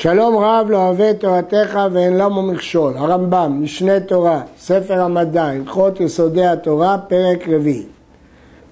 שלום 0.00 0.36
רב 0.36 0.66
לא 0.70 0.76
אוהב 0.76 1.00
את 1.00 1.20
תורתך 1.20 1.78
ואין 1.92 2.18
למו 2.18 2.42
מכשול. 2.42 2.92
הרמב"ם, 2.96 3.58
משנה 3.62 4.00
תורה, 4.00 4.40
ספר 4.58 5.00
המדע, 5.00 5.44
הלכות 5.44 6.00
יסודי 6.00 6.46
התורה, 6.46 6.98
פרק 6.98 7.48
רביעי. 7.48 7.86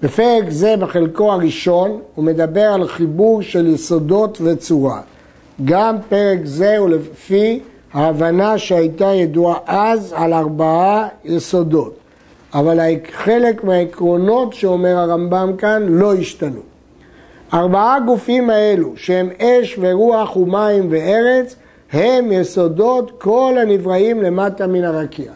בפרק 0.01 0.49
זה 0.49 0.75
בחלקו 0.79 1.31
הראשון 1.31 1.99
הוא 2.15 2.25
מדבר 2.25 2.61
על 2.61 2.87
חיבור 2.87 3.41
של 3.41 3.67
יסודות 3.67 4.37
וצורה. 4.41 5.01
גם 5.65 5.95
פרק 6.09 6.39
זה 6.43 6.77
הוא 6.77 6.89
לפי 6.89 7.59
ההבנה 7.93 8.57
שהייתה 8.57 9.05
ידועה 9.05 9.57
אז 9.65 10.13
על 10.17 10.33
ארבעה 10.33 11.07
יסודות. 11.25 11.93
אבל 12.53 12.79
חלק 13.11 13.63
מהעקרונות 13.63 14.53
שאומר 14.53 14.97
הרמב"ם 14.97 15.51
כאן 15.57 15.83
לא 15.87 16.13
השתנו. 16.13 16.76
ארבעה 17.53 17.99
גופים 17.99 18.49
האלו, 18.49 18.93
שהם 18.95 19.29
אש 19.39 19.77
ורוח 19.81 20.37
ומים 20.37 20.87
וארץ, 20.89 21.55
הם 21.91 22.31
יסודות 22.31 23.11
כל 23.17 23.55
הנבראים 23.61 24.23
למטה 24.23 24.67
מן 24.67 24.83
הרקיע. 24.83 25.31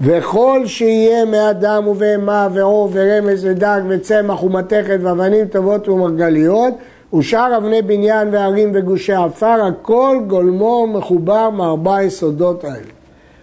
וכל 0.00 0.62
שיהיה 0.66 1.24
מאדם 1.24 1.88
ובהמה 1.88 2.48
ועור 2.52 2.90
ורמז 2.92 3.44
ודג 3.44 3.80
וצמח 3.88 4.42
ומתכת 4.42 4.98
ואבנים 5.02 5.46
טובות 5.46 5.88
ומרגליות 5.88 6.74
ושאר 7.14 7.56
אבני 7.56 7.82
בניין 7.82 8.28
וערים 8.32 8.70
וגושי 8.74 9.12
עפר, 9.12 9.64
הכל 9.68 10.20
גולמו 10.26 10.86
מחובר 10.86 11.50
מארבע 11.50 12.02
יסודות 12.02 12.64
האלה. 12.64 12.92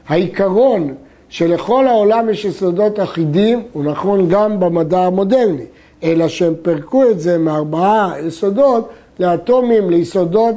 העיקרון 0.08 0.94
שלכל 1.30 1.88
העולם 1.88 2.30
יש 2.30 2.46
יסודות 2.46 3.00
אחידים 3.00 3.64
הוא 3.74 3.84
נכון 3.84 4.30
גם 4.30 4.60
במדע 4.60 5.00
המודרני. 5.00 5.66
אלא 6.04 6.28
שהם 6.28 6.54
פירקו 6.62 7.10
את 7.10 7.20
זה 7.20 7.38
מארבעה 7.38 8.14
יסודות 8.28 8.90
לאטומים, 9.20 9.90
ליסודות 9.90 10.56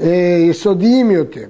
אה, 0.00 0.44
יסודיים 0.50 1.10
יותר. 1.10 1.44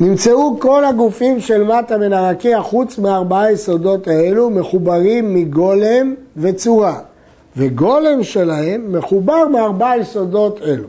נמצאו 0.00 0.60
כל 0.60 0.84
הגופים 0.84 1.40
של 1.40 1.64
מטה 1.64 1.98
מן 1.98 2.12
הרקיע 2.12 2.62
חוץ 2.62 2.98
מארבעה 2.98 3.52
יסודות 3.52 4.08
האלו 4.08 4.50
מחוברים 4.50 5.34
מגולם 5.34 6.14
וצורה 6.36 7.00
וגולם 7.56 8.22
שלהם 8.22 8.92
מחובר 8.92 9.48
מארבעה 9.48 9.98
יסודות 9.98 10.60
אלו 10.62 10.86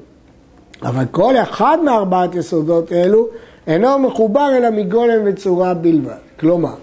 אבל 0.81 1.03
כל 1.11 1.37
אחד 1.37 1.77
מארבעת 1.85 2.35
יסודות 2.35 2.91
אלו 2.91 3.27
אינו 3.67 3.99
מחובר 3.99 4.57
אלא 4.57 4.69
מגולם 4.69 5.19
וצורה 5.25 5.73
בלבד 5.73 6.13
כלומר 6.39 6.75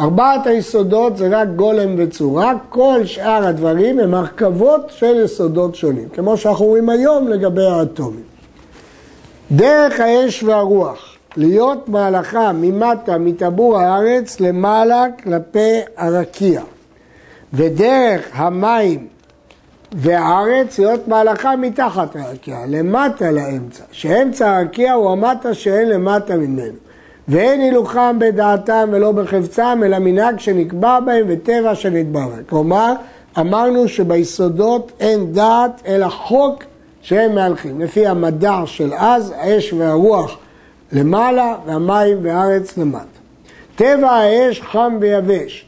ארבעת 0.00 0.46
היסודות 0.46 1.16
זה 1.16 1.28
רק 1.30 1.48
גולם 1.56 1.94
וצורה, 1.96 2.52
כל 2.68 3.00
שאר 3.04 3.46
הדברים 3.46 3.98
הם 3.98 4.14
הרכבות 4.14 4.90
של 4.90 5.24
יסודות 5.24 5.74
שונים, 5.74 6.08
כמו 6.08 6.36
שאנחנו 6.36 6.64
רואים 6.64 6.88
היום 6.88 7.28
לגבי 7.28 7.66
האטומים. 7.66 8.22
דרך 9.52 10.00
האש 10.00 10.42
והרוח, 10.42 11.16
להיות 11.36 11.88
מהלכה 11.88 12.52
ממטה 12.54 13.18
מטבור 13.18 13.78
הארץ 13.78 14.40
למעלה 14.40 15.06
כלפי 15.22 15.80
הרקיע, 15.96 16.62
ודרך 17.52 18.28
המים 18.32 19.06
והארץ 19.92 20.78
להיות 20.78 21.08
מהלכה 21.08 21.56
מתחת 21.56 22.16
הרקיע, 22.16 22.58
למטה 22.68 23.30
לאמצע, 23.30 23.84
שאמצע 23.92 24.56
הרקיע 24.56 24.92
הוא 24.92 25.10
המטה 25.12 25.54
שאין 25.54 25.88
למטה 25.88 26.36
ממנו. 26.36 26.89
ואין 27.30 27.60
הילוכם 27.60 28.18
בדעתם 28.18 28.88
ולא 28.92 29.12
בחפצם, 29.12 29.80
אלא 29.84 29.98
מנהג 29.98 30.38
שנקבע 30.38 31.00
בהם 31.00 31.24
וטבע 31.28 31.74
שנתבע 31.74 32.26
בהם. 32.26 32.42
כלומר, 32.48 32.92
אמרנו 33.38 33.88
שביסודות 33.88 34.92
אין 35.00 35.32
דעת, 35.32 35.82
אלא 35.86 36.08
חוק 36.08 36.62
שהם 37.02 37.34
מהלכים. 37.34 37.80
לפי 37.80 38.06
המדע 38.06 38.60
של 38.64 38.92
אז, 38.96 39.34
האש 39.36 39.72
והרוח 39.72 40.38
למעלה, 40.92 41.56
והמים 41.66 42.18
והארץ 42.22 42.78
למטה. 42.78 43.04
טבע 43.76 44.10
האש 44.10 44.60
חם 44.60 44.96
ויבש, 45.00 45.66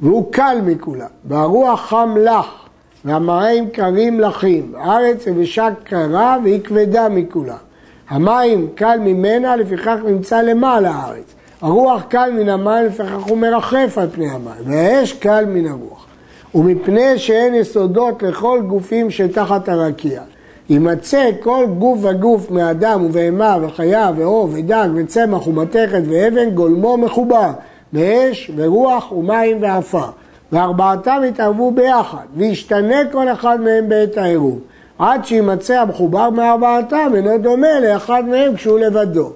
והוא 0.00 0.32
קל 0.32 0.58
מכולם, 0.66 1.06
והרוח 1.24 1.80
חם 1.80 2.14
לח, 2.20 2.68
והמים 3.04 3.70
קרים 3.70 4.20
לחים, 4.20 4.72
הארץ 4.76 5.26
יבשה 5.26 5.68
קרה 5.84 6.38
והיא 6.44 6.60
כבדה 6.60 7.08
מכולם. 7.08 7.67
המים 8.10 8.68
קל 8.74 8.98
ממנה, 9.00 9.56
לפיכך 9.56 9.96
נמצא 10.06 10.42
למעלה 10.42 10.90
הארץ. 10.90 11.34
הרוח 11.60 12.02
קל 12.08 12.30
מן 12.38 12.48
המים, 12.48 12.86
לפיכך 12.86 13.22
הוא 13.28 13.38
מרחף 13.38 13.98
על 13.98 14.08
פני 14.12 14.30
המים. 14.30 14.62
והאש 14.64 15.12
קל 15.12 15.44
מן 15.44 15.66
הרוח. 15.66 16.06
ומפני 16.54 17.18
שאין 17.18 17.54
יסודות 17.54 18.22
לכל 18.22 18.62
גופים 18.66 19.10
שתחת 19.10 19.68
הרקיע. 19.68 20.22
יימצא 20.70 21.30
כל 21.40 21.66
גוף 21.78 21.98
וגוף 22.02 22.50
מאדם 22.50 23.04
ובהמה 23.04 23.56
וחיה 23.62 24.10
ואור 24.16 24.48
ודג 24.52 24.88
וצמח 24.94 25.46
ומתכת 25.46 26.02
ואבן 26.08 26.50
גולמו 26.50 26.96
מחובר 26.96 27.50
באש 27.92 28.50
ורוח 28.56 29.12
ומים 29.12 29.62
ועפר 29.62 30.10
וארבעתם 30.52 31.22
יתערבו 31.28 31.70
ביחד 31.70 32.24
וישתנה 32.36 32.96
כל 33.12 33.28
אחד 33.28 33.60
מהם 33.60 33.88
בעת 33.88 34.16
העירוב 34.16 34.60
עד 34.98 35.24
שימצא 35.24 35.80
המחובר 35.80 36.30
מארבעתם 36.30 37.12
אינו 37.14 37.38
דומה 37.38 37.80
לאחד 37.80 38.22
מהם 38.28 38.54
כשהוא 38.54 38.78
לבדו. 38.78 39.32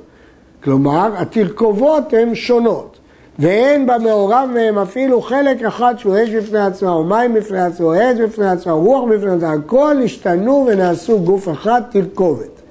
כלומר, 0.64 1.10
התרכובות 1.16 2.12
הן 2.12 2.34
שונות, 2.34 2.98
ואין 3.38 3.86
במעורב 3.86 4.48
מהם 4.54 4.78
אפילו 4.78 5.20
חלק 5.20 5.62
אחד 5.62 5.94
שהוא 5.98 6.16
אש 6.24 6.30
בפני 6.30 6.60
עצמו, 6.60 6.88
או 6.88 7.04
מים 7.04 7.34
בפני 7.34 7.60
עצמו, 7.60 7.86
או 7.86 7.92
עץ 7.92 8.16
בפני 8.24 8.48
עצמו, 8.48 8.80
רוח 8.80 9.04
בפני 9.10 9.30
עצמו, 9.30 9.48
הכל 9.48 9.96
השתנו 10.04 10.66
ונעשו 10.68 11.20
גוף 11.20 11.48
אחד, 11.48 11.82
תרכובת. 11.90 12.62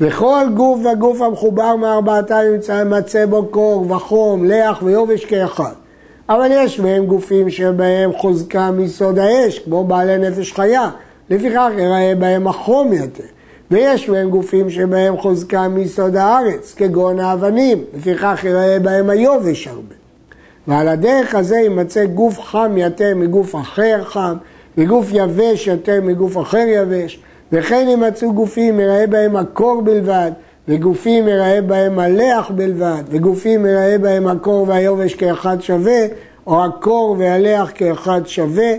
וכל 0.00 0.44
גוף 0.54 0.80
וגוף 0.92 1.20
המחובר 1.20 1.76
מארבעתם 1.76 2.40
ימצא 2.80 3.26
בו 3.26 3.46
קור 3.46 3.90
וחום, 3.90 4.44
לח 4.44 4.82
ויובש 4.82 5.24
כאחד. 5.24 5.72
אבל 6.28 6.48
יש 6.50 6.80
מהם 6.80 7.06
גופים 7.06 7.50
שבהם 7.50 8.12
חוזקה 8.12 8.70
מיסוד 8.70 9.18
האש, 9.18 9.58
כמו 9.58 9.84
בעלי 9.84 10.18
נפש 10.18 10.52
חיה, 10.52 10.90
לפיכך 11.32 11.68
יראה 11.78 12.12
בהם 12.18 12.48
החום 12.48 12.92
יותר. 12.92 13.24
ויש 13.70 14.10
בהם 14.10 14.30
גופים 14.30 14.70
שבהם 14.70 15.16
חוזקה 15.16 15.68
מיסוד 15.68 16.16
הארץ, 16.16 16.74
כגון 16.76 17.20
האבנים, 17.20 17.84
לפיכך 17.94 18.44
יראה 18.44 18.78
בהם 18.78 19.10
היובש 19.10 19.68
הרבה. 19.68 19.94
ועל 20.68 20.88
הדרך 20.88 21.34
הזה 21.34 21.56
יימצא 21.56 22.04
גוף 22.04 22.40
חם 22.40 22.76
יותר 22.76 23.16
מגוף 23.16 23.54
אחר 23.56 24.04
חם, 24.04 24.34
וגוף 24.78 25.06
יבש 25.12 25.66
יותר 25.66 26.00
מגוף 26.02 26.38
אחר 26.38 26.64
יבש, 26.66 27.20
וכן 27.52 27.86
יימצאו 27.88 28.32
גופים 28.32 28.80
יראה 28.80 29.06
בהם 29.06 29.36
הקור 29.36 29.82
בלבד, 29.82 30.32
וגופים 30.68 31.28
יראה 31.28 31.62
בהם 31.62 31.98
הלח 31.98 32.50
בלבד, 32.50 33.02
וגופים 33.10 33.66
יראה 33.66 33.98
בהם 33.98 34.26
הקור 34.26 34.68
והיובש 34.68 35.14
כאחד 35.14 35.62
שווה, 35.62 36.00
או 36.46 36.64
הקור 36.64 37.16
והלח 37.18 37.70
כאחד 37.74 38.20
שווה, 38.26 38.72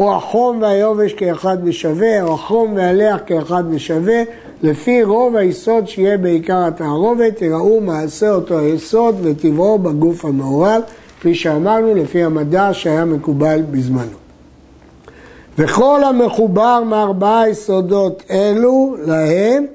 או 0.00 0.16
החום 0.16 0.62
והיובש 0.62 1.12
כאחד 1.12 1.56
ושווה, 1.64 2.22
או 2.22 2.34
החום 2.34 2.72
והלח 2.76 3.20
כאחד 3.26 3.64
ושווה, 3.70 4.22
לפי 4.62 5.02
רוב 5.02 5.36
היסוד 5.36 5.88
שיהיה 5.88 6.18
בעיקר 6.18 6.64
התערובת, 6.66 7.42
יראו 7.42 7.80
מעשה 7.80 8.30
אותו 8.30 8.58
היסוד 8.58 9.16
וטבעו 9.22 9.78
בגוף 9.78 10.24
המעורב, 10.24 10.82
כפי 11.20 11.34
שאמרנו, 11.34 11.94
לפי 11.94 12.24
המדע 12.24 12.68
שהיה 12.72 13.04
מקובל 13.04 13.62
בזמנו. 13.70 14.16
וכל 15.58 16.04
המחובר 16.04 16.82
מארבעה 16.84 17.48
יסודות 17.48 18.22
אלו 18.30 18.96
להם, 19.06 19.66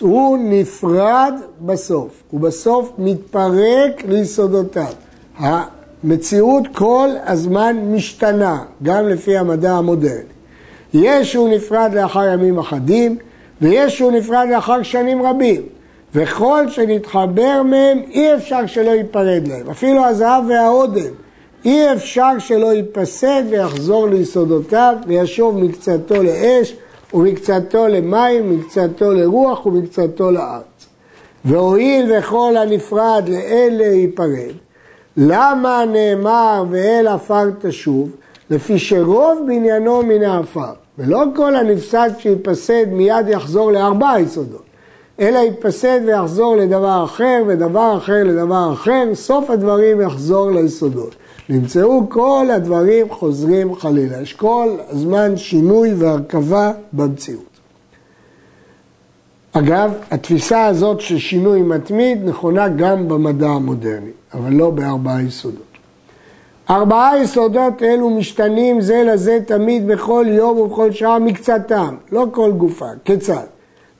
הוא 0.00 0.38
נפרד 0.40 1.34
בסוף, 1.60 2.22
ובסוף 2.32 2.92
מתפרק 2.98 4.04
ליסודותיו. 4.08 4.92
מציאות 6.04 6.62
כל 6.72 7.08
הזמן 7.26 7.76
משתנה, 7.86 8.58
גם 8.82 9.08
לפי 9.08 9.36
המדע 9.36 9.72
המודרני. 9.72 10.32
יש 10.94 11.32
שהוא 11.32 11.48
נפרד 11.48 11.90
לאחר 11.94 12.24
ימים 12.24 12.58
אחדים, 12.58 13.18
ויש 13.60 13.98
שהוא 13.98 14.12
נפרד 14.12 14.46
לאחר 14.50 14.82
שנים 14.82 15.22
רבים. 15.22 15.62
וכל 16.14 16.68
שנתחבר 16.68 17.62
מהם 17.62 18.02
אי 18.10 18.34
אפשר 18.34 18.66
שלא 18.66 18.90
ייפרד 18.90 19.48
להם. 19.48 19.70
אפילו 19.70 20.04
הזהב 20.04 20.44
והאודם, 20.48 21.12
אי 21.64 21.92
אפשר 21.92 22.38
שלא 22.38 22.72
ייפסד 22.72 23.42
ויחזור 23.50 24.08
ליסודותיו 24.08 24.94
וישוב 25.06 25.58
מקצתו 25.58 26.22
לאש 26.22 26.76
ומקצתו 27.14 27.88
למים, 27.88 28.58
מקצתו 28.58 29.12
לרוח 29.12 29.66
ומקצתו 29.66 30.30
לארץ. 30.30 30.86
והואיל 31.44 32.12
וכל 32.12 32.56
הנפרד 32.56 33.28
לאלה 33.28 33.84
ייפרד, 33.84 34.52
למה 35.16 35.84
נאמר 35.92 36.64
ואל 36.70 37.06
עפר 37.08 37.50
תשוב? 37.60 38.10
לפי 38.50 38.78
שרוב 38.78 39.38
בניינו 39.46 40.02
מן 40.02 40.22
העפר, 40.22 40.72
ולא 40.98 41.24
כל 41.36 41.56
הנפסד 41.56 42.10
שיפסד 42.18 42.86
מיד 42.92 43.28
יחזור 43.28 43.72
לארבע 43.72 44.14
יסודות, 44.20 44.62
אלא 45.20 45.38
יפסד 45.38 46.00
ויחזור 46.06 46.56
לדבר 46.56 47.04
אחר, 47.04 47.42
ודבר 47.46 47.96
אחר 47.96 48.24
לדבר 48.24 48.72
אחר, 48.72 49.14
סוף 49.14 49.50
הדברים 49.50 50.00
יחזור 50.00 50.50
ליסודות. 50.50 51.14
נמצאו 51.48 52.08
כל 52.08 52.46
הדברים 52.54 53.10
חוזרים 53.10 53.74
חלילה. 53.74 54.20
יש 54.20 54.32
כל 54.32 54.68
הזמן 54.88 55.36
שינוי 55.36 55.94
והרכבה 55.94 56.72
במציאות. 56.92 57.52
אגב, 59.52 59.92
התפיסה 60.10 60.66
הזאת 60.66 61.00
של 61.00 61.18
שינוי 61.18 61.62
מתמיד 61.62 62.18
נכונה 62.24 62.68
גם 62.68 63.08
במדע 63.08 63.48
המודרני, 63.48 64.10
אבל 64.34 64.52
לא 64.52 64.70
בארבעה 64.70 65.22
יסודות. 65.22 65.62
ארבעה 66.70 67.22
יסודות 67.22 67.82
אלו 67.82 68.10
משתנים 68.10 68.80
זה 68.80 69.02
לזה 69.06 69.38
תמיד 69.46 69.86
בכל 69.86 70.26
יום 70.28 70.58
ובכל 70.58 70.92
שעה 70.92 71.18
מקצתם, 71.18 71.96
לא 72.12 72.26
כל 72.32 72.52
גופה. 72.52 72.88
כיצד? 73.04 73.44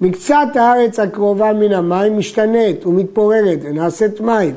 מקצת 0.00 0.46
הארץ 0.54 0.98
הקרובה 0.98 1.52
מן 1.52 1.72
המים 1.72 2.18
משתנית 2.18 2.86
ומתפוררת 2.86 3.58
ונעשית 3.62 4.20
מים, 4.20 4.54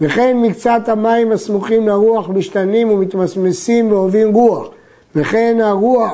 וכן 0.00 0.36
מקצת 0.36 0.88
המים 0.88 1.32
הסמוכים 1.32 1.88
לרוח 1.88 2.28
משתנים 2.28 2.90
ומתמסמסים 2.90 3.92
ואוהבים 3.92 4.34
רוח, 4.34 4.68
וכן 5.16 5.58
הרוח 5.62 6.12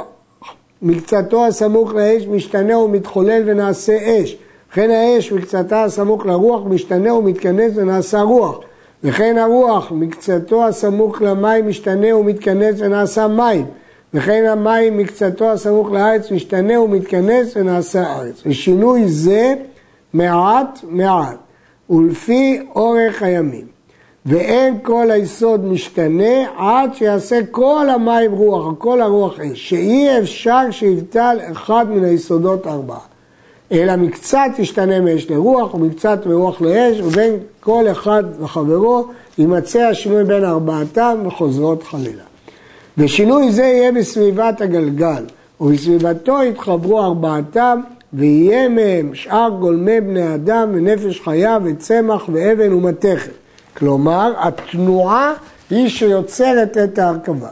מקצתו 0.82 1.46
הסמוך 1.46 1.94
לאש 1.94 2.26
משתנה 2.26 2.78
ומתחולל 2.78 3.42
ונעשה 3.46 3.98
אש, 4.22 4.36
וכן 4.70 4.90
האש 4.90 5.32
מקצתה 5.32 5.84
הסמוך 5.84 6.26
לרוח 6.26 6.62
משתנה 6.66 7.14
ומתכנס 7.14 7.72
ונעשה 7.74 8.20
רוח. 8.20 8.60
וכן 9.04 9.38
הרוח 9.38 9.93
מקצתו 9.93 10.66
הסמוך 10.66 11.22
למים 11.22 11.69
משתנה 11.69 12.16
ומתכנס 12.16 12.75
ונעשה 12.78 13.28
מים, 13.28 13.66
וכן 14.14 14.44
המים 14.44 14.96
מקצתו 14.96 15.50
הסמוך 15.50 15.90
לארץ 15.90 16.31
משתנה 16.31 16.81
ומתכנס 16.81 17.56
ונעשה 17.56 18.14
ארץ. 18.16 18.43
ושינוי 18.46 19.08
זה 19.08 19.54
מעט 20.12 20.78
מעט, 20.88 21.37
ולפי 21.90 22.60
אורך 22.75 23.22
הימים. 23.22 23.66
ואין 24.26 24.78
כל 24.82 25.10
היסוד 25.10 25.64
משתנה 25.64 26.44
עד 26.56 26.94
שיעשה 26.94 27.40
כל 27.50 27.87
המים 27.94 28.32
רוח, 28.32 28.75
כל 28.78 29.00
הרוח 29.00 29.40
אש, 29.40 29.69
שאי 29.69 30.19
אפשר 30.19 30.70
שיבטל 30.70 31.38
אחד 31.52 31.87
מן 31.90 32.05
היסודות 32.05 32.66
ארבעה. 32.66 33.11
אלא 33.72 33.96
מקצת 33.96 34.50
ישתנה 34.58 35.00
מאש 35.00 35.30
לרוח 35.30 35.74
ומקצת 35.74 36.26
מרוח 36.26 36.60
לאש 36.60 37.00
ובין 37.00 37.36
כל 37.60 37.84
אחד 37.90 38.24
לחברו 38.42 39.06
יימצא 39.38 39.80
השינוי 39.80 40.24
בין 40.24 40.44
ארבעתם 40.44 41.19
וחוזרות 41.26 41.82
חלילה. 41.82 42.22
ושינוי 42.98 43.52
זה 43.52 43.62
יהיה 43.62 43.92
בסביבת 43.92 44.60
הגלגל 44.60 45.24
ובסביבתו 45.60 46.42
יתחברו 46.42 47.02
ארבעתם 47.02 47.80
ויהיה 48.12 48.69
מהם 48.69 49.14
שאר 49.14 49.48
גולמי 49.60 50.00
בני 50.00 50.34
אדם 50.34 50.70
ונפש 50.74 51.20
חיה 51.20 51.58
וצמח 51.64 52.28
ואבן 52.32 52.72
ומתכת. 52.72 53.32
כלומר 53.76 54.32
התנועה 54.38 55.32
היא 55.70 55.88
שיוצרת 55.88 56.78
את 56.78 56.98
ההרכבה. 56.98 57.48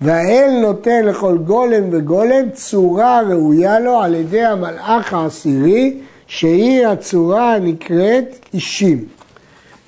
והאל 0.00 0.58
נותן 0.62 1.04
לכל 1.04 1.38
גולם 1.38 1.84
וגולם 1.90 2.50
צורה 2.52 3.20
ראויה 3.30 3.80
לו 3.80 4.00
על 4.00 4.14
ידי 4.14 4.44
המלאך 4.44 5.12
העשירי, 5.12 5.96
שהיא 6.26 6.86
הצורה 6.86 7.54
הנקראת 7.54 8.46
אישים. 8.54 9.04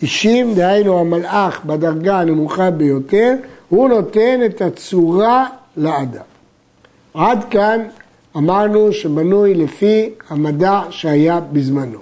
אישים, 0.03 0.55
דהיינו 0.55 0.99
המלאך 1.01 1.65
בדרגה 1.65 2.21
הנמוכה 2.21 2.71
ביותר, 2.71 3.35
הוא 3.69 3.89
נותן 3.89 4.41
את 4.47 4.61
הצורה 4.61 5.47
לאדם. 5.77 6.23
עד 7.15 7.45
כאן 7.51 7.81
אמרנו 8.37 8.93
שבנוי 8.93 9.55
לפי 9.55 10.11
המדע 10.31 10.81
שהיה 10.91 11.41
בזמנו. 11.53 11.99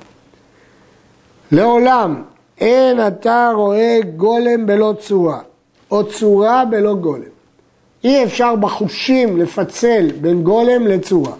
לעולם 1.52 2.22
אין 2.58 3.06
אתה 3.06 3.50
רואה 3.54 3.98
גולם 4.16 4.66
בלא 4.66 4.94
צורה, 4.98 5.40
או 5.90 6.08
צורה 6.08 6.64
בלא 6.64 6.94
גולם. 6.94 7.39
אי 8.04 8.24
אפשר 8.24 8.56
בחושים 8.56 9.38
לפצל 9.38 10.10
בין 10.20 10.42
גולם 10.42 10.86
לצורה. 10.86 11.32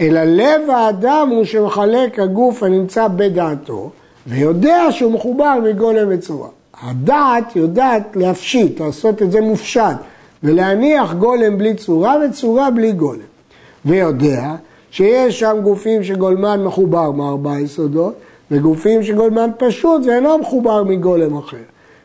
אלא 0.00 0.20
לב 0.24 0.70
האדם 0.70 1.28
הוא 1.30 1.44
שמחלק 1.44 2.18
הגוף 2.18 2.62
הנמצא 2.62 3.08
בדעתו, 3.08 3.90
ויודע 4.26 4.86
שהוא 4.90 5.12
מחובר 5.12 5.58
מגולם 5.64 6.06
וצורה. 6.10 6.48
הדעת 6.82 7.56
יודעת 7.56 8.16
להפשיט, 8.16 8.80
לעשות 8.80 9.22
את 9.22 9.32
זה 9.32 9.40
מופשט, 9.40 9.96
ולהניח 10.42 11.12
גולם 11.14 11.58
בלי 11.58 11.74
צורה 11.74 12.16
וצורה 12.24 12.70
בלי 12.70 12.92
גולם. 12.92 13.20
ויודע 13.84 14.54
שיש 14.90 15.40
שם 15.40 15.56
גופים 15.62 16.04
שגולמן 16.04 16.64
מחובר 16.64 17.10
מארבעה 17.10 17.60
יסודות, 17.60 18.14
וגופים 18.50 19.02
שגולמן 19.02 19.50
פשוט 19.58 20.02
ואינו 20.06 20.38
מחובר 20.38 20.84
מגולם 20.84 21.36
אחר. 21.36 21.56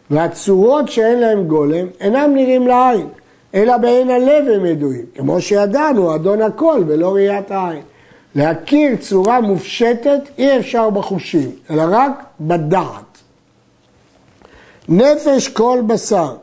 והצורות 0.10 0.90
שאין 0.90 1.20
להם 1.20 1.44
גולם 1.44 1.88
אינם 2.00 2.32
נראים 2.34 2.68
לעין. 2.68 3.08
אלא 3.56 3.78
בעין 3.78 4.10
הלב 4.10 4.48
הם 4.56 4.66
ידועים, 4.66 5.06
כמו 5.16 5.42
שידענו, 5.42 6.16
אדון 6.16 6.42
הכל 6.42 6.84
ולא 6.88 7.14
ראיית 7.14 7.52
העין. 7.52 7.82
להכיר 8.36 8.96
צורה 8.96 9.42
מופשטת 9.42 10.22
אי 10.38 10.60
אפשר 10.60 10.90
בחושים, 10.90 11.52
אלא 11.70 11.84
רק 11.90 12.24
בדעת. 12.42 13.18
נפש 14.90 15.48
כל 15.48 15.80
בשר 15.88 16.36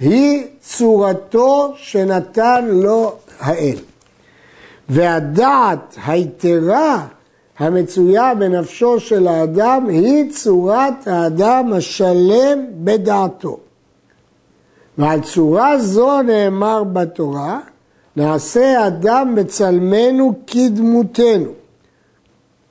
היא 0.00 0.46
צורתו 0.60 1.72
שנתן 1.76 2.64
לו 2.68 3.12
האל. 3.40 3.76
והדעת 4.88 5.96
היתרה 6.06 7.06
המצויה 7.58 8.34
בנפשו 8.34 9.00
של 9.00 9.28
האדם 9.28 9.86
היא 9.88 10.32
צורת 10.32 11.06
האדם 11.06 11.72
השלם 11.72 12.66
בדעתו. 12.84 13.58
ועל 14.98 15.20
צורה 15.20 15.78
זו 15.78 16.22
נאמר 16.22 16.84
בתורה, 16.84 17.60
נעשה 18.16 18.86
אדם 18.86 19.34
בצלמנו 19.36 20.32
כדמותנו. 20.46 21.50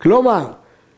כלומר, 0.01 0.45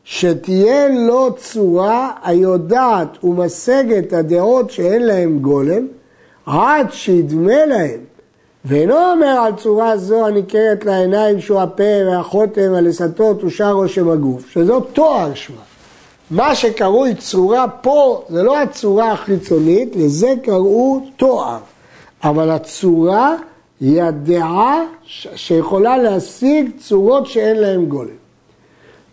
שתהיה 0.03 0.87
לו 0.87 1.35
צורה 1.37 2.11
היודעת 2.23 3.23
ומשגת 3.23 4.13
הדעות 4.13 4.71
שאין 4.71 5.05
להם 5.05 5.39
גולם, 5.39 5.87
עד 6.45 6.87
שידמה 6.91 7.65
להם. 7.65 7.99
ואינו 8.65 8.95
אומר 8.95 9.27
על 9.45 9.55
צורה 9.55 9.97
זו 9.97 10.27
הניכרת 10.27 10.85
לעיניים 10.85 11.39
שהוא 11.39 11.61
הפה 11.61 11.83
והחותם, 12.05 12.73
הלסתות 12.73 13.43
ושאר 13.43 13.71
רושם 13.71 14.09
הגוף, 14.09 14.49
שזו 14.49 14.79
תואר 14.79 15.33
שמה. 15.33 15.66
מה 16.31 16.55
שקרוי 16.55 17.15
צורה 17.15 17.67
פה 17.67 18.23
זה 18.29 18.43
לא 18.43 18.59
הצורה 18.61 19.11
החיצונית, 19.11 19.95
לזה 19.95 20.33
קראו 20.43 21.01
תואר. 21.17 21.57
אבל 22.23 22.49
הצורה 22.49 23.35
היא 23.79 24.01
הדעה 24.01 24.83
שיכולה 25.35 25.97
להשיג 25.97 26.69
צורות 26.77 27.27
שאין 27.27 27.57
להן 27.57 27.85
גולם. 27.85 28.09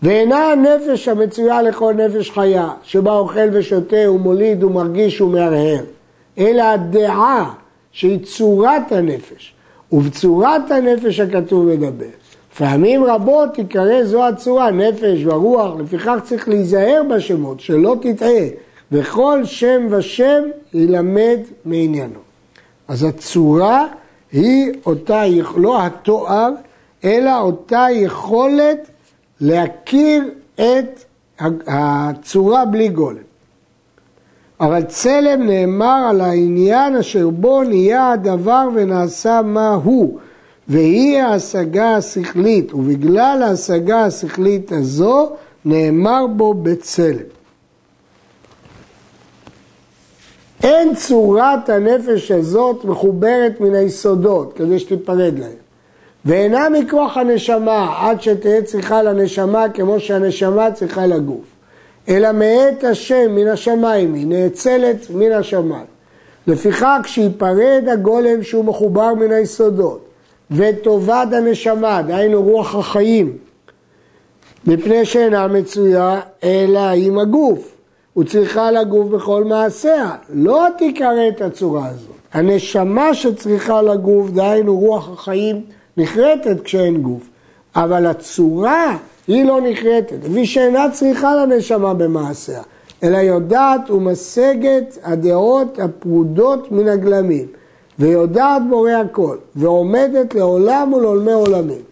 ואינה 0.02 0.52
הנפש 0.52 1.08
המצויה 1.08 1.62
לכל 1.62 1.94
נפש 1.94 2.30
חיה, 2.30 2.68
שבה 2.82 3.12
אוכל 3.12 3.48
ושותה 3.52 4.10
ומוליד 4.10 4.64
ומרגיש 4.64 5.20
ומהרהר, 5.20 5.84
אלא 6.38 6.62
הדעה 6.62 7.52
שהיא 7.92 8.18
צורת 8.24 8.92
הנפש, 8.92 9.54
ובצורת 9.92 10.70
הנפש 10.70 11.20
הכתוב 11.20 11.66
מדבר. 11.66 12.06
פעמים 12.58 13.04
רבות 13.04 13.54
תיקרא 13.54 14.04
זו 14.04 14.28
הצורה, 14.28 14.70
נפש 14.70 15.24
ורוח, 15.24 15.80
לפיכך 15.80 16.16
צריך 16.24 16.48
להיזהר 16.48 17.02
בשמות, 17.10 17.60
שלא 17.60 17.96
תטעה, 18.00 18.46
וכל 18.92 19.44
שם 19.44 19.86
ושם 19.90 20.42
ילמד 20.74 21.38
מעניינו. 21.64 22.18
אז 22.88 23.02
הצורה 23.02 23.86
היא 24.32 24.72
אותה, 24.86 25.22
לא 25.56 25.86
התואר, 25.86 26.50
אלא 27.04 27.40
אותה 27.40 27.86
יכולת 27.92 28.90
להכיר 29.40 30.24
את 30.54 31.04
הצורה 31.66 32.64
בלי 32.64 32.88
גולם. 32.88 33.18
אבל 34.60 34.82
צלם 34.82 35.42
נאמר 35.42 36.06
על 36.10 36.20
העניין 36.20 36.96
אשר 36.96 37.30
בו 37.30 37.62
נהיה 37.62 38.10
הדבר 38.10 38.68
ונעשה 38.74 39.42
מה 39.42 39.74
הוא. 39.74 40.18
והיא 40.68 41.20
ההשגה 41.20 41.96
השכלית, 41.96 42.74
ובגלל 42.74 43.42
ההשגה 43.42 44.04
השכלית 44.04 44.72
הזו 44.72 45.30
נאמר 45.64 46.26
בו 46.26 46.54
בצלם. 46.54 47.34
אין 50.62 50.94
צורת 50.94 51.68
הנפש 51.68 52.30
הזאת 52.30 52.84
מחוברת 52.84 53.60
מן 53.60 53.74
היסודות 53.74 54.52
כדי 54.52 54.78
שתיפרד 54.78 55.38
להם. 55.38 55.64
ואינה 56.24 56.68
מכוח 56.68 57.16
הנשמה 57.16 57.96
עד 58.00 58.22
שתהיה 58.22 58.62
צריכה 58.62 59.02
לנשמה 59.02 59.68
כמו 59.68 60.00
שהנשמה 60.00 60.72
צריכה 60.72 61.06
לגוף. 61.06 61.44
אלא 62.08 62.32
מאת 62.32 62.84
השם 62.84 63.30
מן 63.30 63.46
השמיים 63.46 64.14
היא 64.14 64.26
נאצלת 64.26 65.10
מן 65.10 65.32
השמיים. 65.32 65.86
לפיכך 66.46 67.00
כשיפרד 67.02 67.84
הגולם 67.92 68.42
שהוא 68.42 68.64
מחובר 68.64 69.14
מן 69.14 69.32
היסודות 69.32 70.03
וטובת 70.54 71.32
הנשמה, 71.32 72.02
דהיינו 72.02 72.42
רוח 72.42 72.74
החיים, 72.74 73.36
מפני 74.66 75.04
שאינה 75.04 75.48
מצויה 75.48 76.20
אלא 76.44 76.80
עם 76.96 77.18
הגוף. 77.18 77.74
הוא 78.12 78.24
צריכה 78.24 78.70
לגוף 78.70 79.08
בכל 79.08 79.44
מעשיה, 79.44 80.10
לא 80.28 80.66
תיקרא 80.78 81.28
את 81.28 81.40
הצורה 81.40 81.86
הזאת. 81.86 82.14
הנשמה 82.32 83.14
שצריכה 83.14 83.82
לגוף, 83.82 84.30
דהיינו 84.30 84.78
רוח 84.78 85.10
החיים, 85.12 85.62
נחרטת 85.96 86.60
כשאין 86.64 87.02
גוף. 87.02 87.28
אבל 87.76 88.06
הצורה 88.06 88.96
היא 89.26 89.44
לא 89.44 89.60
נכרתת, 89.60 90.16
לפי 90.24 90.46
שאינה 90.46 90.90
צריכה 90.92 91.34
לנשמה 91.34 91.94
במעשיה, 91.94 92.62
אלא 93.02 93.16
יודעת 93.16 93.90
ומשגת 93.90 94.98
הדעות 95.02 95.78
הפרודות 95.78 96.72
מן 96.72 96.88
הגלמים, 96.88 97.46
ויודעת 97.98 98.62
בורא 98.68 98.90
הכל, 98.90 99.36
ועומדת 99.56 100.34
לעולם 100.34 100.92
ולעולמי 100.92 101.32
עולמים. 101.32 101.82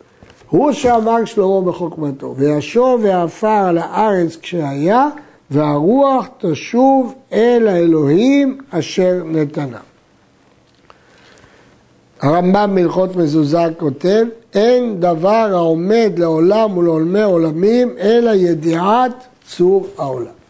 הוא 0.50 0.73
שאמר 0.73 1.25
שלמה 1.25 1.61
בחוכמתו, 1.61 2.35
וישוב 2.37 3.00
ועפר 3.04 3.49
על 3.49 3.78
הארץ 3.78 4.37
כשהיה, 4.37 5.09
והרוח 5.50 6.28
תשוב 6.38 7.14
אל 7.32 7.68
האלוהים 7.68 8.59
אשר 8.71 9.23
נתנה. 9.25 9.78
הרמב"ם 12.21 12.75
בהלכות 12.75 13.16
מזוזה 13.16 13.59
כותב, 13.78 14.25
אין 14.54 15.00
דבר 15.00 15.49
העומד 15.52 16.12
לעולם 16.16 16.76
ולעולמי 16.76 17.23
עולמים, 17.23 17.94
אלא 17.99 18.30
ידיעת 18.30 19.12
צור 19.47 19.87
העולם. 19.99 20.42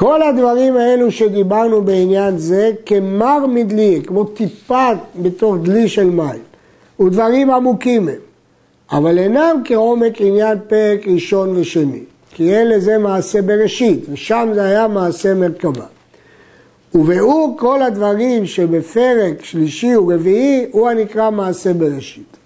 כל 0.00 0.22
הדברים 0.22 0.76
האלו 0.76 1.10
שדיברנו 1.10 1.82
בעניין 1.82 2.38
זה 2.38 2.70
כמר 2.86 3.46
מדלי, 3.46 4.00
כמו 4.06 4.24
טיפה 4.24 4.88
בתוך 5.22 5.56
דלי 5.62 5.88
של 5.88 6.10
מים, 6.10 6.42
ודברים 7.00 7.50
עמוקים 7.50 8.08
הם, 8.08 8.14
אבל 8.92 9.18
אינם 9.18 9.62
כעומק 9.64 10.20
עניין 10.20 10.58
פרק 10.68 11.08
ראשון 11.08 11.56
ושני, 11.56 12.02
כי 12.30 12.56
אלה 12.56 12.80
זה 12.80 12.98
מעשה 12.98 13.42
בראשית, 13.42 14.04
ושם 14.12 14.48
זה 14.54 14.64
היה 14.64 14.88
מעשה 14.88 15.34
מרכבה. 15.34 15.86
וביאור 16.94 17.56
כל 17.58 17.82
הדברים 17.82 18.46
שבפרק 18.46 19.44
שלישי 19.44 19.96
ורביעי 19.96 20.66
הוא 20.70 20.88
הנקרא 20.88 21.30
מעשה 21.30 21.74
בראשית. 21.74 22.36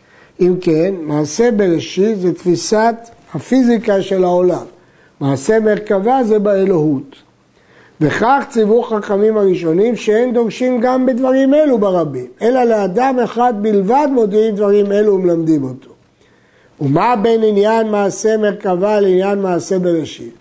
אם 0.41 0.55
כן, 0.61 0.95
מעשה 1.01 1.51
בראשית 1.51 2.19
זה 2.19 2.35
תפיסת 2.35 2.95
הפיזיקה 3.35 4.03
של 4.03 4.25
העולם. 4.25 4.65
מעשה 5.21 5.61
מרכבה 5.61 6.25
זה 6.25 6.39
באלוהות. 6.39 7.32
וכך 8.01 8.45
ציוו 8.51 8.83
חכמים 8.83 9.37
הראשונים 9.37 9.97
שאין 9.97 10.33
דורשים 10.33 10.81
גם 10.81 11.07
בדברים 11.07 11.55
אלו 11.55 11.79
ברבים, 11.79 12.27
אלא 12.43 12.65
לאדם 12.65 13.19
אחד 13.25 13.55
בלבד 13.61 14.09
מודיעים 14.13 14.55
דברים 14.55 14.93
אלו 14.93 15.15
ומלמדים 15.15 15.65
אותו. 15.65 15.91
ומה 16.81 17.17
בין 17.23 17.43
עניין 17.43 17.91
מעשה 17.91 18.37
מרכבה 18.37 19.01
לעניין 19.01 19.39
מעשה 19.39 19.79
בראשית? 19.79 20.35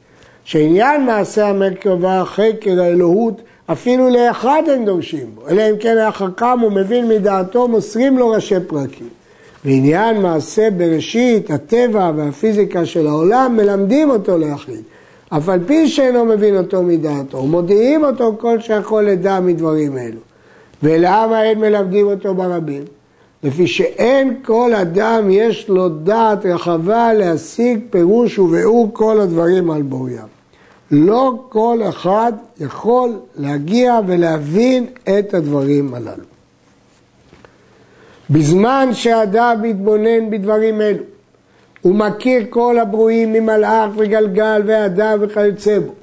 שעניין 0.43 1.05
מעשה 1.05 1.47
המרכבה 1.47 2.23
חקר 2.25 2.81
האלוהות 2.81 3.41
אפילו 3.71 4.09
לאחד 4.09 4.63
אין 4.67 4.85
דורשים 4.85 5.27
בו, 5.35 5.49
אלא 5.49 5.61
אם 5.69 5.77
כן 5.79 5.97
היה 5.97 6.11
חכם 6.11 6.63
ומבין 6.63 7.07
מדעתו 7.07 7.67
מוסרים 7.67 8.17
לו 8.17 8.29
ראשי 8.29 8.55
פרקים. 8.67 9.09
ועניין 9.65 10.21
מעשה 10.21 10.69
בראשית, 10.77 11.51
הטבע 11.51 12.11
והפיזיקה 12.15 12.85
של 12.85 13.07
העולם 13.07 13.57
מלמדים 13.57 14.09
אותו 14.09 14.37
להחליט. 14.37 14.90
אף 15.37 15.49
על 15.49 15.59
פי 15.67 15.87
שאינו 15.87 16.25
מבין 16.25 16.57
אותו 16.57 16.83
מדעתו, 16.83 17.45
מודיעים 17.45 18.03
אותו 18.03 18.35
כל 18.39 18.59
שיכול 18.59 19.03
לדע 19.03 19.39
מדברים 19.39 19.97
אלו. 19.97 20.19
ולמה 20.83 21.43
אין 21.43 21.59
מלמדים 21.59 22.07
אותו 22.07 22.33
ברבים? 22.33 22.83
לפי 23.43 23.67
שאין 23.67 24.39
כל 24.45 24.73
אדם 24.73 25.29
יש 25.29 25.69
לו 25.69 25.89
דעת 25.89 26.45
רחבה 26.45 27.13
להשיג 27.13 27.79
פירוש 27.89 28.39
וביאור 28.39 28.89
כל 28.93 29.19
הדברים 29.19 29.71
על 29.71 29.81
בוריים. 29.81 30.27
לא 30.91 31.33
כל 31.49 31.79
אחד 31.89 32.33
יכול 32.59 33.13
להגיע 33.35 33.99
ולהבין 34.07 34.85
את 35.03 35.33
הדברים 35.33 35.93
הללו. 35.93 36.23
בזמן 38.29 38.89
שאדם 38.93 39.61
מתבונן 39.61 40.29
בדברים 40.29 40.81
אלו, 40.81 41.03
הוא 41.81 41.95
מכיר 41.95 42.43
כל 42.49 42.79
הברואים 42.79 43.33
ממלאך 43.33 43.91
וגלגל 43.97 44.61
ואדם 44.65 45.17
וכיוצא 45.21 45.79
בו, 45.79 45.93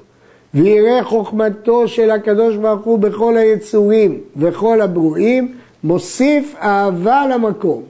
ויראה 0.53 1.03
חוכמתו 1.03 1.87
של 1.87 2.11
הקדוש 2.11 2.55
ברוך 2.55 2.85
הוא 2.85 2.99
בכל 2.99 3.37
היצורים 3.37 4.19
וכל 4.37 4.81
הברואים, 4.81 5.55
מוסיף 5.83 6.55
אהבה 6.61 7.27
למקום, 7.27 7.83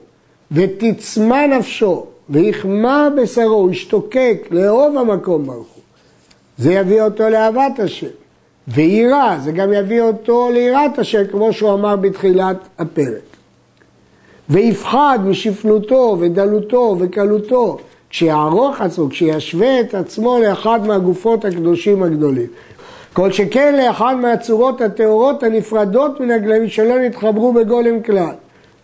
ותצמא 0.52 1.46
נפשו, 1.46 2.06
ויחמא 2.30 3.08
בשרו, 3.16 3.70
ישתוקק 3.70 4.48
לאהוב 4.50 4.98
המקום 4.98 5.46
ברוך 5.46 5.68
הוא. 5.74 5.82
זה 6.58 6.72
יביא 6.72 7.02
אותו 7.02 7.28
לאהבת 7.28 7.78
השם. 7.78 8.06
ויראה, 8.68 9.38
זה 9.44 9.52
גם 9.52 9.72
יביא 9.72 10.02
אותו 10.02 10.50
ליראת 10.52 10.98
השם, 10.98 11.26
כמו 11.30 11.52
שהוא 11.52 11.72
אמר 11.72 11.96
בתחילת 11.96 12.56
הפרק. 12.78 13.30
ויפחד 14.50 15.18
משפלותו 15.24 16.16
ודלותו 16.20 16.96
וקלותו, 17.00 17.78
כשיערוך 18.10 18.80
עצמו, 18.80 19.08
כשישווה 19.10 19.80
את 19.80 19.94
עצמו 19.94 20.38
לאחד 20.38 20.86
מהגופות 20.86 21.44
הקדושים 21.44 22.02
הגדולים. 22.02 22.46
כל 23.12 23.32
שכן 23.32 23.74
לאחד 23.76 24.14
מהצורות 24.22 24.80
הטהורות 24.80 25.42
הנפרדות 25.42 26.20
מן 26.20 26.30
הגלמים 26.30 26.68
שלא 26.68 26.98
נתחברו 26.98 27.52
בגולם 27.52 28.02
כלל. 28.02 28.34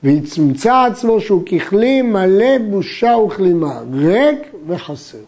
ויצמצא 0.03 0.85
עצמו 0.91 1.21
שהוא 1.21 1.43
ככלי 1.47 2.03
מלא 2.03 2.59
בושה 2.71 3.17
וכלימה, 3.27 3.81
ריק 3.93 4.39
וחסר. 4.67 5.19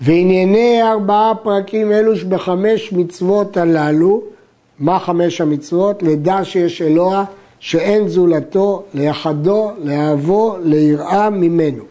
וענייני 0.00 0.82
ארבעה 0.82 1.34
פרקים 1.34 1.92
אלו 1.92 2.16
שבחמש 2.16 2.92
מצוות 2.92 3.56
הללו, 3.56 4.22
מה 4.78 4.98
חמש 4.98 5.40
המצוות? 5.40 6.02
לדע 6.02 6.40
שיש 6.44 6.82
אלוה, 6.82 7.24
שאין 7.60 8.08
זולתו, 8.08 8.82
ליחדו, 8.94 9.70
לאהבו, 9.84 10.56
ליראה 10.62 11.30
ממנו. 11.30 11.84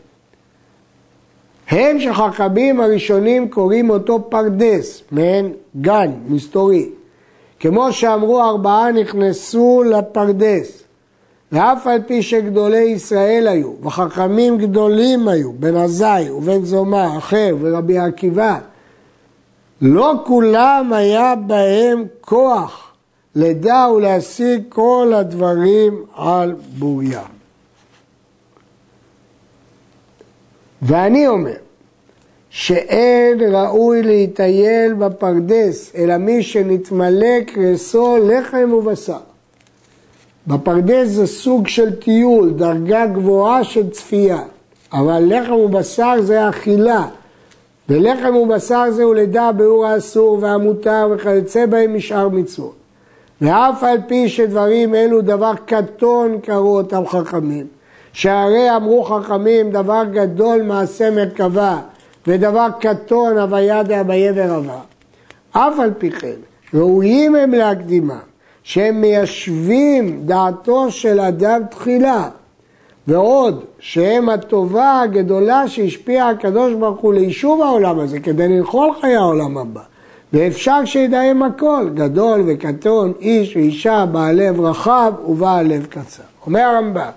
הם 1.70 2.00
שחכמים 2.00 2.82
הראשונים 2.82 3.50
קוראים 3.50 3.90
אותו 3.90 4.30
פרדס, 4.30 5.02
מעין 5.12 5.54
גן, 5.82 6.12
מסתורי. 6.28 6.90
כמו 7.60 7.94
שאמרו 7.94 8.42
ארבעה 8.42 8.92
נכנסו 8.92 9.84
לפרדס, 9.84 10.84
ואף 11.52 11.88
על 11.88 12.02
פי 12.08 12.22
שגדולי 12.22 12.84
ישראל 12.84 13.48
היו, 13.48 13.74
וחכמים 13.84 14.58
גדולים 14.58 15.28
היו, 15.28 15.54
בן 15.54 15.76
עזאי 15.76 16.30
ובן 16.30 16.66
זומא, 16.66 17.18
אחר 17.18 17.56
ורבי 17.60 17.98
עקיבא, 17.98 18.60
לא 19.82 20.14
כולם 20.26 20.94
היה 20.94 21.36
בהם 21.36 22.06
כוח 22.22 22.89
לדע 23.36 23.88
ולהשיג 23.96 24.64
כל 24.70 25.14
הדברים 25.16 26.06
על 26.16 26.56
בוריה. 26.78 27.22
ואני 30.82 31.28
אומר 31.28 31.54
שאין 32.50 33.40
ראוי 33.54 34.04
להתייל 34.04 34.94
בפרדס, 34.94 35.92
אלא 35.96 36.18
מי 36.18 36.44
שנתמלא 36.44 37.42
קרסו 37.46 38.18
לחם 38.18 38.74
ובשר. 38.74 39.20
בפרדס 40.48 41.08
זה 41.08 41.28
סוג 41.28 41.68
של 41.68 41.96
טיול, 41.96 42.50
דרגה 42.50 43.06
גבוהה 43.06 43.64
של 43.64 43.90
צפייה, 43.90 44.44
אבל 44.94 45.24
לחם 45.28 45.54
ובשר 45.54 46.16
זה 46.22 46.50
אכילה, 46.50 47.08
ולחם 47.90 48.36
ובשר 48.36 48.92
זה 48.92 49.04
הוא 49.04 49.16
לדע 49.16 49.52
ביאור 49.52 49.86
האסור 49.86 50.38
והמותר 50.42 51.08
וכיוצא 51.12 51.66
בהם 51.66 51.96
משאר 51.96 52.30
מצוות. 52.30 52.79
ואף 53.42 53.84
על 53.84 53.98
פי 54.08 54.30
שדברים 54.30 54.96
אלו 54.96 55.22
דבר 55.22 55.54
קטון 55.66 56.40
קראו 56.40 56.78
אותם 56.78 57.08
חכמים, 57.08 57.68
שהרי 58.14 58.76
אמרו 58.76 59.04
חכמים 59.04 59.72
דבר 59.72 60.04
גדול 60.12 60.62
מעשה 60.62 61.12
מרכבה, 61.12 61.78
ודבר 62.28 62.68
קטון 62.80 63.38
הוויה 63.38 63.84
דאביה 63.84 64.32
ורבה. 64.36 64.80
אף 65.52 65.80
על 65.80 65.92
פי 65.98 66.12
כן, 66.12 66.36
ראויים 66.74 67.36
הם 67.36 67.52
להקדימה, 67.52 68.20
שהם 68.64 69.02
מיישבים 69.02 70.22
דעתו 70.26 70.92
של 70.92 71.20
אדם 71.20 71.62
תחילה, 71.70 72.30
ועוד 73.08 73.64
שהם 73.80 74.30
הטובה 74.30 75.02
הגדולה 75.02 75.68
שהשפיע 75.68 76.28
הקדוש 76.28 76.74
ברוך 76.74 77.00
הוא 77.00 77.14
ליישוב 77.14 77.62
העולם 77.62 78.00
הזה, 78.00 78.20
כדי 78.20 78.48
לנחול 78.48 78.90
חיי 79.02 79.16
העולם 79.16 79.58
הבא. 79.58 79.82
ואפשר 80.34 80.86
שידעים 80.86 81.44
הכל, 81.44 81.90
גדול 81.94 82.44
וקטון, 82.48 83.14
איש 83.20 83.56
ואישה, 83.56 84.06
בעל 84.12 84.36
לב 84.36 84.62
רחב 84.62 85.14
ובעל 85.28 85.68
לב 85.68 85.86
קצר. 85.86 86.24
אומר 86.46 86.60
הרמב"ם, 86.60 87.10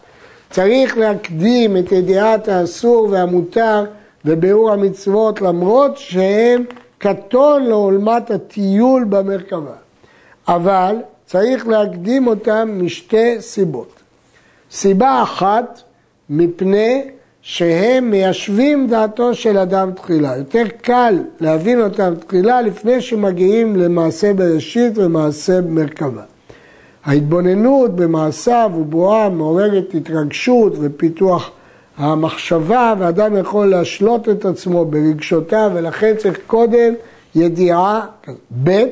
צריך 0.50 0.98
להקדים 0.98 1.76
את 1.76 1.92
ידיעת 1.92 2.48
האסור 2.48 3.08
והמותר 3.10 3.84
וביאור 4.24 4.72
המצוות 4.72 5.40
למרות 5.40 5.96
שהם 5.96 6.64
קטון 6.98 7.62
לעולמת 7.62 8.30
הטיול 8.30 9.04
במרכבה. 9.04 9.74
אבל 10.48 10.96
צריך 11.26 11.68
להקדים 11.68 12.26
אותם 12.26 12.78
משתי 12.82 13.40
סיבות. 13.40 14.00
סיבה 14.70 15.22
אחת, 15.22 15.82
מפני 16.30 17.04
שהם 17.42 18.10
מיישבים 18.10 18.86
דעתו 18.86 19.34
של 19.34 19.58
אדם 19.58 19.90
תחילה. 19.92 20.36
יותר 20.36 20.64
קל 20.82 21.18
להבין 21.40 21.80
אותם 21.80 22.14
תחילה 22.26 22.62
לפני 22.62 23.00
שמגיעים 23.00 23.76
למעשה 23.76 24.34
בראשית 24.34 24.92
ומעשה 24.98 25.60
מרכבה. 25.60 26.22
ההתבוננות 27.04 27.96
במעשיו 27.96 28.70
ובואם 28.78 29.38
מעוררת 29.38 29.94
התרגשות 29.94 30.72
ופיתוח 30.80 31.50
המחשבה, 31.96 32.94
ואדם 32.98 33.36
יכול 33.36 33.66
להשלות 33.66 34.28
את 34.28 34.44
עצמו 34.44 34.84
ברגשותיו, 34.84 35.70
ולכן 35.74 36.14
צריך 36.18 36.38
קודם 36.46 36.94
ידיעה, 37.34 38.06
ב', 38.64 38.84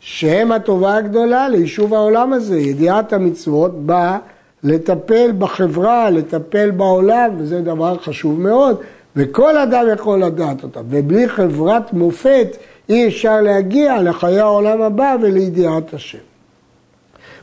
שהם 0.00 0.52
הטובה 0.52 0.96
הגדולה 0.96 1.48
ליישוב 1.48 1.94
העולם 1.94 2.32
הזה. 2.32 2.58
ידיעת 2.58 3.12
המצוות 3.12 3.86
באה 3.86 4.18
לטפל 4.64 5.32
בחברה, 5.38 6.10
לטפל 6.10 6.70
בעולם, 6.70 7.30
וזה 7.38 7.60
דבר 7.60 7.98
חשוב 7.98 8.40
מאוד, 8.40 8.80
וכל 9.16 9.58
אדם 9.58 9.84
יכול 9.92 10.24
לדעת 10.24 10.62
אותה. 10.62 10.80
ובלי 10.88 11.28
חברת 11.28 11.92
מופת 11.92 12.56
אי 12.88 13.08
אפשר 13.08 13.40
להגיע 13.40 14.02
לחיי 14.02 14.40
העולם 14.40 14.82
הבא 14.82 15.16
ולידיעת 15.22 15.94
השם. 15.94 16.18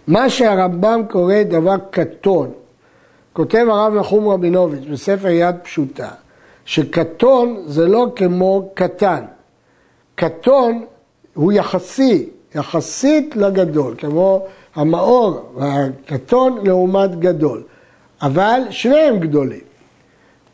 מה 0.07 0.29
שהרמב"ם 0.29 1.01
קורא 1.09 1.43
דבר 1.43 1.75
קטון, 1.89 2.51
כותב 3.33 3.65
הרב 3.69 3.93
נחום 3.93 4.27
רבינוביץ' 4.27 4.85
בספר 4.91 5.27
יד 5.27 5.55
פשוטה, 5.63 6.09
שקטון 6.65 7.63
זה 7.65 7.87
לא 7.87 8.07
כמו 8.15 8.69
קטן. 8.73 9.23
קטון 10.15 10.85
הוא 11.33 11.51
יחסי, 11.51 12.29
יחסית 12.55 13.35
לגדול, 13.35 13.95
כמו 13.97 14.45
המאור 14.75 15.53
הקטון 15.59 16.59
לעומת 16.63 17.19
גדול, 17.19 17.63
אבל 18.21 18.61
שניהם 18.69 19.19
גדולים. 19.19 19.69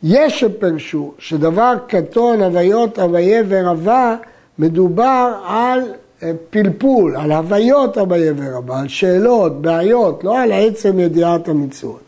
יש 0.02 0.40
שפרשו 0.40 1.12
שדבר 1.18 1.74
קטון, 1.88 2.42
הוויות, 2.42 2.98
הוויה 2.98 3.42
ורבה, 3.48 4.16
מדובר 4.58 5.32
על 5.46 5.80
אה, 6.22 6.32
פלפול, 6.50 7.16
על 7.16 7.32
הוויות 7.32 7.98
הוויה 7.98 8.32
ורבה, 8.36 8.80
על 8.80 8.88
שאלות, 8.88 9.62
בעיות, 9.62 10.24
לא 10.24 10.38
על 10.38 10.52
עצם 10.52 11.00
ידיעת 11.00 11.48
המצוות. 11.48 12.00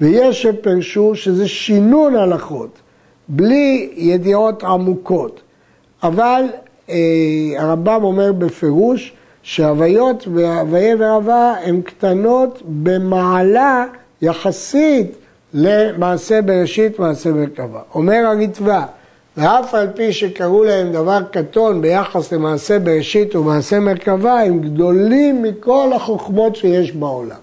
ויש 0.00 0.42
שפרשו 0.42 1.14
שזה 1.14 1.48
שינון 1.48 2.16
הלכות, 2.16 2.78
בלי 3.28 3.92
ידיעות 3.96 4.64
עמוקות. 4.64 5.40
אבל 6.02 6.44
הרמב"ם 7.58 8.04
אומר 8.04 8.32
בפירוש 8.32 9.12
שהוויות 9.42 10.28
והוויה 10.34 10.94
ורבה 10.98 11.54
הן 11.64 11.80
קטנות 11.82 12.62
במעלה 12.64 13.84
יחסית 14.22 15.16
למעשה 15.54 16.42
בראשית, 16.42 16.98
מעשה 16.98 17.32
מרכבה. 17.32 17.80
אומר 17.94 18.26
הריטב"א, 18.26 18.82
ואף 19.36 19.74
על 19.74 19.88
פי 19.94 20.12
שקראו 20.12 20.64
להם 20.64 20.92
דבר 20.92 21.18
קטון 21.30 21.82
ביחס 21.82 22.32
למעשה 22.32 22.78
בראשית 22.78 23.36
ומעשה 23.36 23.80
מרכבה, 23.80 24.40
הם 24.40 24.60
גדולים 24.60 25.42
מכל 25.42 25.92
החוכמות 25.92 26.56
שיש 26.56 26.92
בעולם. 26.92 27.36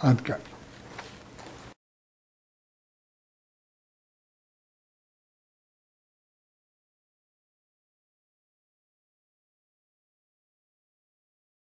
עד 0.00 0.20
כאן. 0.20 0.49